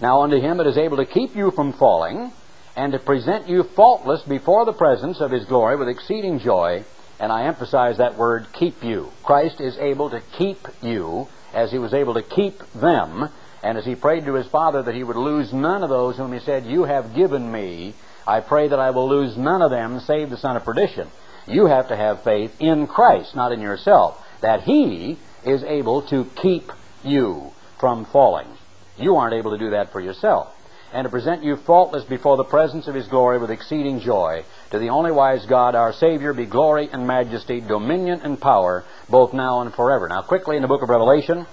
[0.00, 2.32] Now unto him that is able to keep you from falling,
[2.76, 6.84] and to present you faultless before the presence of his glory with exceeding joy.
[7.18, 9.10] And I emphasize that word, keep you.
[9.24, 13.28] Christ is able to keep you as he was able to keep them.
[13.64, 16.32] And as he prayed to his Father that he would lose none of those whom
[16.32, 17.94] he said, You have given me,
[18.24, 21.08] I pray that I will lose none of them save the son of perdition.
[21.48, 26.26] You have to have faith in Christ, not in yourself, that he is able to
[26.36, 26.70] keep
[27.02, 28.57] you from falling.
[28.98, 30.54] You aren't able to do that for yourself
[30.92, 34.44] and to present you faultless before the presence of his glory with exceeding joy.
[34.70, 39.32] To the only wise God, our Savior, be glory and majesty, dominion and power, both
[39.32, 40.08] now and forever.
[40.08, 41.46] Now, quickly in the book of Revelation,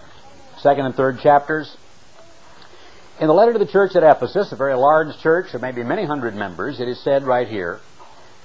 [0.59, 1.75] second and third chapters.
[3.19, 6.05] In the letter to the church at Ephesus, a very large church of maybe many
[6.05, 7.79] hundred members, it is said right here,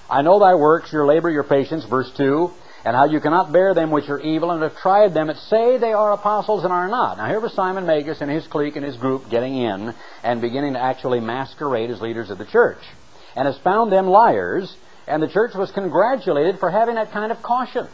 [0.08, 2.50] I know thy works, your labor, your patience, verse 2,
[2.84, 5.76] and how you cannot bear them which are evil, and have tried them that say
[5.76, 7.18] they are apostles and are not.
[7.18, 10.74] Now here was Simon Magus and his clique and his group getting in and beginning
[10.74, 12.82] to actually masquerade as leaders of the church,
[13.36, 14.76] and has found them liars,
[15.06, 17.88] and the church was congratulated for having that kind of caution,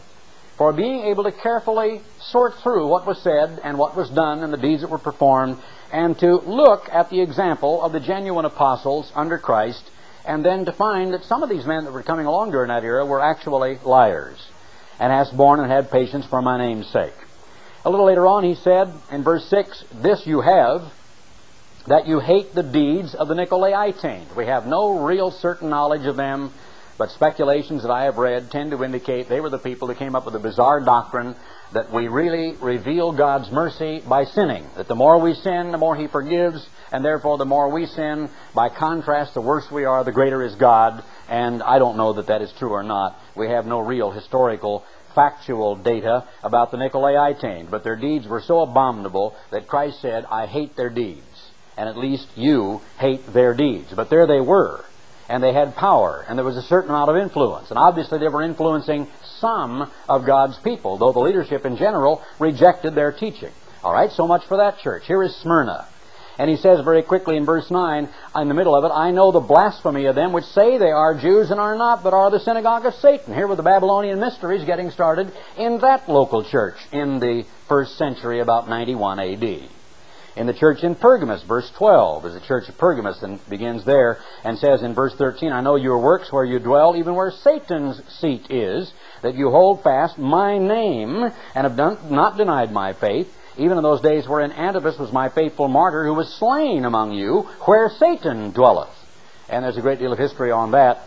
[0.56, 4.52] for being able to carefully sort through what was said and what was done and
[4.52, 5.58] the deeds that were performed,
[5.92, 9.90] and to look at the example of the genuine apostles under Christ
[10.26, 12.82] and then to find that some of these men that were coming along during that
[12.82, 14.50] era were actually liars,
[14.98, 17.14] and hast borne and had patience for my name's sake.
[17.84, 20.92] A little later on, he said in verse 6, This you have,
[21.86, 24.34] that you hate the deeds of the Nicolaitanes.
[24.34, 26.52] We have no real certain knowledge of them,
[26.98, 30.16] but speculations that I have read tend to indicate they were the people that came
[30.16, 31.36] up with a bizarre doctrine
[31.72, 34.66] that we really reveal God's mercy by sinning.
[34.76, 38.30] That the more we sin, the more He forgives, and therefore the more we sin,
[38.54, 41.04] by contrast, the worse we are, the greater is God.
[41.28, 43.20] And I don't know that that is true or not.
[43.36, 44.84] We have no real historical,
[45.14, 50.46] factual data about the Nicolaitanes, but their deeds were so abominable that Christ said, I
[50.46, 51.22] hate their deeds.
[51.76, 53.92] And at least you hate their deeds.
[53.94, 54.84] But there they were
[55.28, 57.70] and they had power, and there was a certain amount of influence.
[57.70, 59.08] And obviously, they were influencing
[59.40, 63.52] some of God's people, though the leadership in general rejected their teaching.
[63.82, 65.04] All right, so much for that church.
[65.06, 65.88] Here is Smyrna.
[66.38, 69.32] And he says very quickly in verse 9, in the middle of it, I know
[69.32, 72.40] the blasphemy of them which say they are Jews and are not, but are the
[72.40, 73.34] synagogue of Satan.
[73.34, 78.40] Here were the Babylonian mysteries getting started in that local church in the first century,
[78.40, 79.68] about 91 AD
[80.36, 84.18] in the church in Pergamos, verse 12, is the church of Pergamos, and begins there
[84.44, 88.02] and says in verse 13, I know your works where you dwell, even where Satan's
[88.20, 91.22] seat is, that you hold fast my name
[91.54, 95.28] and have done, not denied my faith, even in those days wherein Antipas was my
[95.28, 98.94] faithful martyr, who was slain among you, where Satan dwelleth.
[99.48, 101.02] And there's a great deal of history on that.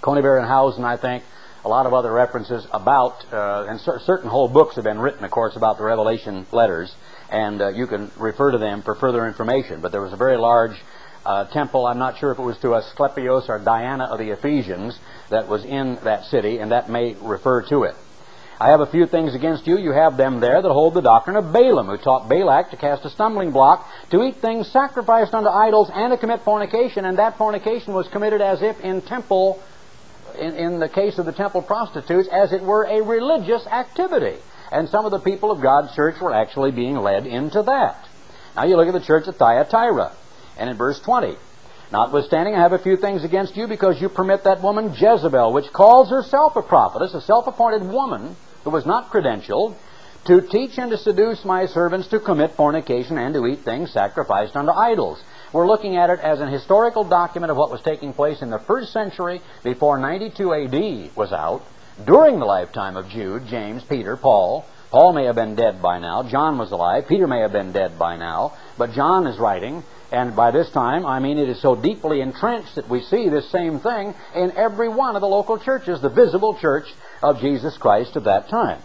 [0.00, 0.40] Conybeare
[0.84, 1.24] I think,
[1.62, 5.30] a lot of other references about, uh, and certain whole books have been written, of
[5.30, 6.94] course, about the Revelation letters
[7.30, 9.80] and uh, you can refer to them for further information.
[9.80, 10.76] But there was a very large
[11.24, 11.86] uh, temple.
[11.86, 14.98] I'm not sure if it was to Asclepios or Diana of the Ephesians
[15.30, 17.94] that was in that city, and that may refer to it.
[18.60, 19.78] I have a few things against you.
[19.78, 23.06] You have them there that hold the doctrine of Balaam, who taught Balak to cast
[23.06, 27.06] a stumbling block, to eat things sacrificed unto idols, and to commit fornication.
[27.06, 29.62] And that fornication was committed as if in temple,
[30.38, 34.36] in, in the case of the temple prostitutes, as it were a religious activity.
[34.70, 38.06] And some of the people of God's church were actually being led into that.
[38.56, 40.12] Now you look at the church at Thyatira,
[40.58, 41.34] and in verse 20,
[41.92, 45.72] Notwithstanding, I have a few things against you because you permit that woman Jezebel, which
[45.72, 49.76] calls herself a prophetess, a self appointed woman who was not credentialed,
[50.26, 54.54] to teach and to seduce my servants to commit fornication and to eat things sacrificed
[54.54, 55.22] unto idols.
[55.52, 58.58] We're looking at it as an historical document of what was taking place in the
[58.58, 61.62] first century before 92 AD was out
[62.04, 64.64] during the lifetime of Jude, James, Peter, Paul.
[64.90, 66.22] Paul may have been dead by now.
[66.22, 67.08] John was alive.
[67.08, 68.56] Peter may have been dead by now.
[68.76, 72.74] But John is writing, and by this time, I mean, it is so deeply entrenched
[72.74, 76.58] that we see this same thing in every one of the local churches, the visible
[76.58, 76.86] church
[77.22, 78.82] of Jesus Christ of that time.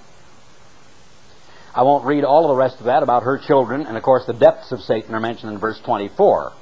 [1.74, 4.26] I won't read all of the rest of that about her children, and of course,
[4.26, 6.54] the depths of Satan are mentioned in verse 24.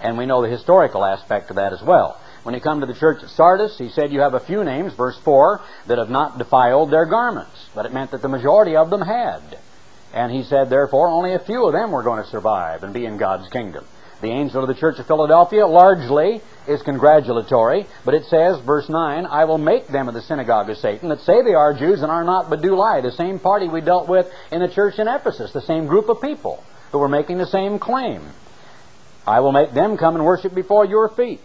[0.00, 2.20] And we know the historical aspect of that as well.
[2.42, 4.94] When you come to the church at Sardis, he said, You have a few names,
[4.94, 7.68] verse 4, that have not defiled their garments.
[7.74, 9.58] But it meant that the majority of them had.
[10.12, 13.04] And he said, Therefore, only a few of them were going to survive and be
[13.04, 13.84] in God's kingdom.
[14.20, 19.26] The angel of the church of Philadelphia largely is congratulatory, but it says, verse 9,
[19.26, 22.10] I will make them of the synagogue of Satan that say they are Jews and
[22.10, 23.00] are not, but do lie.
[23.00, 26.20] The same party we dealt with in the church in Ephesus, the same group of
[26.20, 28.22] people who were making the same claim.
[29.26, 31.40] I will make them come and worship before your feet.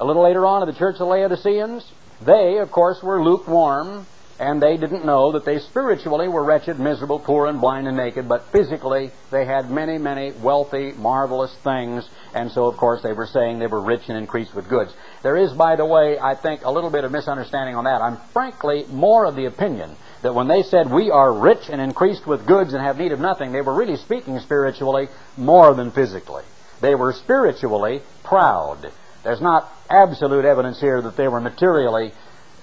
[0.00, 1.90] A little later on in the church of Laodiceans,
[2.20, 4.06] they, of course, were lukewarm,
[4.40, 8.26] and they didn't know that they spiritually were wretched, miserable, poor, and blind and naked,
[8.26, 13.26] but physically they had many, many wealthy, marvelous things, and so, of course, they were
[13.26, 14.94] saying they were rich and increased with goods.
[15.22, 18.00] There is, by the way, I think, a little bit of misunderstanding on that.
[18.00, 22.26] I'm frankly more of the opinion that when they said we are rich and increased
[22.26, 26.44] with goods and have need of nothing, they were really speaking spiritually more than physically.
[26.80, 28.90] They were spiritually proud.
[29.22, 32.12] There's not absolute evidence here that they were materially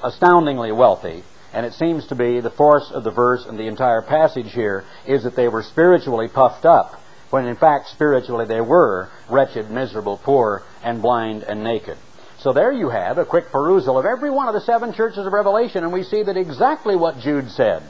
[0.03, 1.23] astoundingly wealthy.
[1.54, 4.84] And it seems to be the force of the verse and the entire passage here
[5.06, 6.93] is that they were spiritually puffed up,
[7.30, 11.98] when in fact spiritually they were wretched, miserable, poor, and blind and naked.
[12.39, 15.34] So there you have a quick perusal of every one of the seven churches of
[15.34, 17.84] Revelation, and we see that exactly what Jude said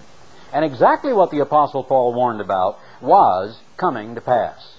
[0.54, 4.76] and exactly what the Apostle Paul warned about was coming to pass.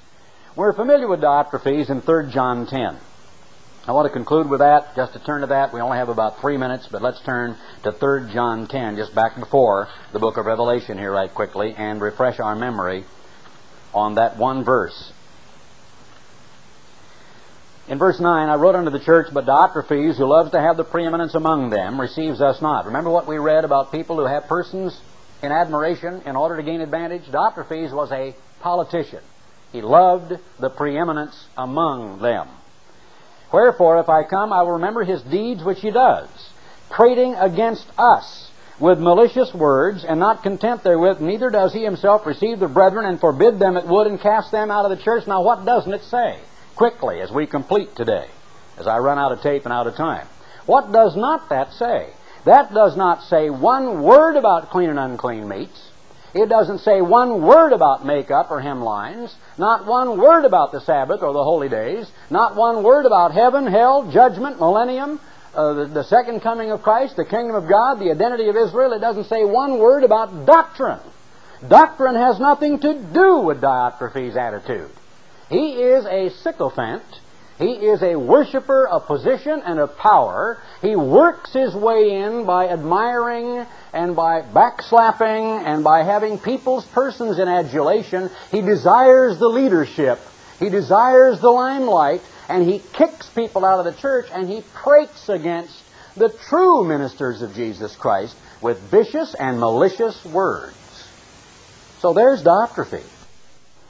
[0.57, 2.97] We're familiar with Diotrephes in 3 John 10.
[3.89, 5.73] I want to conclude with that, just to turn to that.
[5.73, 9.41] We only have about three minutes, but let's turn to 3 John 10, just back
[9.41, 13.05] before the book of Revelation here, right quickly, and refresh our memory
[13.95, 15.15] on that one verse.
[17.89, 20.85] In verse 9, I wrote unto the church, but Diotrephes, who loves to have the
[20.85, 22.85] preeminence among them, receives us not.
[22.85, 25.01] Remember what we read about people who have persons
[25.43, 27.25] in admiration in order to gain advantage?
[27.33, 29.23] Diotrephes was a politician.
[29.73, 32.49] He loved the preeminence among them.
[33.53, 36.29] Wherefore, if I come, I will remember his deeds which he does,
[36.91, 42.61] prating against us with malicious words, and not content therewith, neither does he himself receive
[42.61, 45.27] the brethren and forbid them that would and cast them out of the church.
[45.27, 46.39] Now, what doesn't it say?
[46.77, 48.29] Quickly, as we complete today,
[48.79, 50.29] as I run out of tape and out of time.
[50.67, 52.11] What does not that say?
[52.45, 55.88] That does not say one word about clean and unclean meats.
[56.39, 61.21] It doesn't say one word about makeup or hemlines, not one word about the Sabbath
[61.21, 65.19] or the holy days, not one word about heaven, hell, judgment, millennium,
[65.53, 68.93] uh, the, the second coming of Christ, the kingdom of God, the identity of Israel.
[68.93, 71.01] It doesn't say one word about doctrine.
[71.67, 74.93] Doctrine has nothing to do with Diotrephes' attitude.
[75.51, 77.03] He is a sycophant
[77.59, 80.63] he is a worshiper of position and of power.
[80.81, 87.41] He works his way in by admiring and by backslapping and by having people's persons
[87.41, 88.31] in adulation.
[88.53, 90.21] He desires the leadership.
[90.61, 92.23] He desires the limelight.
[92.49, 95.83] And he kicks people out of the church and he prates against
[96.15, 100.77] the true ministers of Jesus Christ with vicious and malicious words.
[101.99, 103.18] So there's Diotrephes.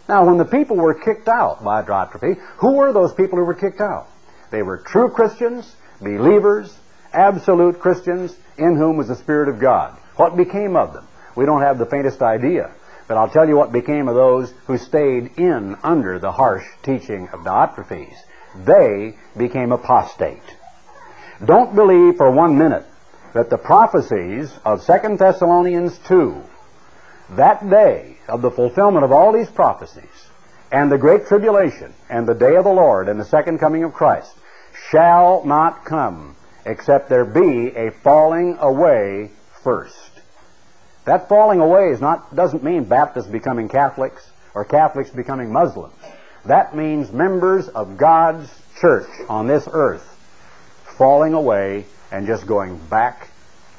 [0.09, 3.55] Now, when the people were kicked out by Diotrephes, who were those people who were
[3.55, 4.09] kicked out?
[4.51, 6.75] They were true Christians, believers,
[7.13, 9.99] absolute Christians, in whom was the Spirit of God.
[10.17, 11.07] What became of them?
[11.37, 12.71] We don't have the faintest idea.
[13.07, 17.29] But I'll tell you what became of those who stayed in under the harsh teaching
[17.29, 18.17] of Diotrephes.
[18.65, 20.43] They became apostate.
[21.45, 22.85] Don't believe for one minute
[23.35, 26.43] that the prophecies of 2 Thessalonians 2,
[27.31, 30.29] that day, of the fulfillment of all these prophecies
[30.71, 33.93] and the great tribulation and the day of the Lord and the second coming of
[33.93, 34.35] Christ
[34.91, 39.31] shall not come except there be a falling away
[39.63, 40.11] first.
[41.07, 45.95] That falling away is not, doesn't mean Baptists becoming Catholics or Catholics becoming Muslims.
[46.45, 48.51] That means members of God's
[48.81, 50.05] church on this earth
[50.99, 53.31] falling away and just going back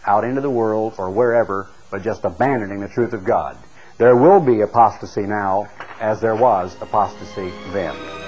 [0.05, 3.57] out into the world or wherever, but just abandoning the truth of God.
[3.99, 5.69] There will be apostasy now
[5.99, 8.18] as there was apostasy then.